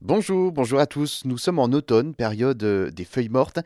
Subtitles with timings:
[0.00, 1.22] Bonjour, bonjour à tous.
[1.24, 3.58] Nous sommes en automne, période euh, des feuilles mortes,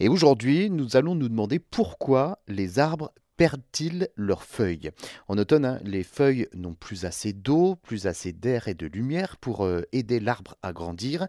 [0.00, 4.90] et aujourd'hui nous allons nous demander pourquoi les arbres perdent-ils leurs feuilles?
[5.28, 9.36] En automne, hein, les feuilles n'ont plus assez d'eau, plus assez d'air et de lumière
[9.36, 11.26] pour euh, aider l'arbre à grandir.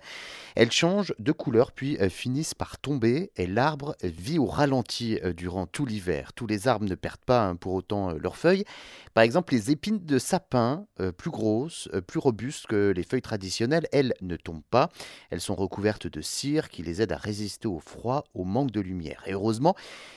[0.55, 5.33] Elles changent de couleur puis euh, finissent par tomber et l'arbre vit au ralenti euh,
[5.33, 6.33] durant tout l'hiver.
[6.33, 8.65] Tous les arbres ne perdent pas hein, pour autant leurs feuilles.
[9.13, 14.13] Par exemple, les épines de sapin, plus grosses, plus robustes que les feuilles traditionnelles, elles
[14.21, 14.89] ne tombent pas.
[15.29, 18.81] Elles sont recouvertes de cire qui les aide à résister au froid, au manque de
[18.81, 19.23] lumière.
[19.25, 19.75] Et heureusement,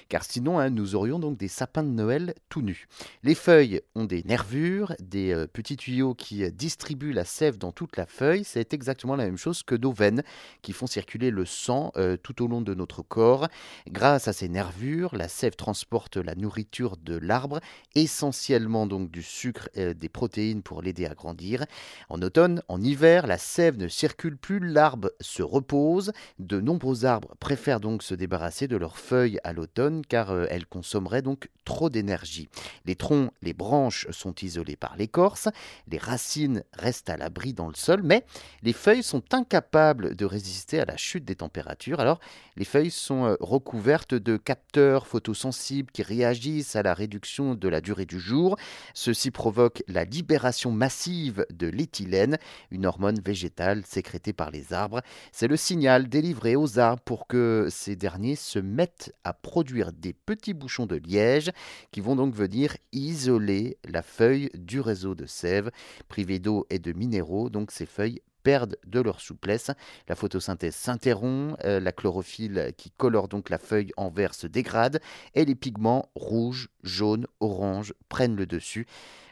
[0.09, 2.87] car sinon hein, nous aurions donc des sapins de Noël tout nu.
[3.23, 7.73] Les feuilles ont des nervures, des euh, petits tuyaux qui euh, distribuent la sève dans
[7.73, 8.45] toute la feuille.
[8.45, 10.23] C'est exactement la même chose que nos veines
[10.62, 13.48] qui font circuler le sang euh, tout au long de notre corps.
[13.88, 17.60] Grâce à ces nervures, la sève transporte la nourriture de l'arbre,
[17.95, 21.65] essentiellement donc du sucre et des protéines pour l'aider à grandir.
[22.09, 26.12] En automne, en hiver, la sève ne circule plus, l'arbre se repose.
[26.38, 31.23] De nombreux arbres préfèrent donc se débarrasser de leurs feuilles à l'automne car elles consommeraient
[31.23, 32.49] donc trop d'énergie.
[32.87, 35.49] Les troncs, les branches sont isolés par l'écorce,
[35.87, 38.24] les racines restent à l'abri dans le sol, mais
[38.63, 42.01] les feuilles sont incapables de résister à la chute des températures.
[42.01, 42.21] Alors,
[42.57, 47.83] les feuilles sont euh, recouvertes de capteurs photosensibles qui réagissent à la réduction de la
[47.83, 48.57] durée du jour.
[48.95, 52.39] Ceci provoque la libération massive de l'éthylène,
[52.71, 55.02] une hormone végétale sécrétée par les arbres.
[55.33, 60.15] C'est le signal délivré aux arbres pour que ces derniers se mettent à produire des
[60.15, 61.51] petits bouchons de liège
[61.90, 65.70] qui vont donc venir isoler la feuille du réseau de sève.
[66.09, 69.70] Privées d'eau et de minéraux, donc ces feuilles perdent de leur souplesse.
[70.09, 75.00] La photosynthèse s'interrompt, euh, la chlorophylle qui colore donc la feuille en vert se dégrade
[75.34, 78.87] et les pigments rouges, jaunes, oranges prennent le dessus.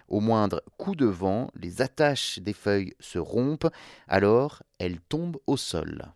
[0.08, 3.70] Au moindre coup de vent, les attaches des feuilles se rompent,
[4.06, 6.12] alors elles tombent au sol.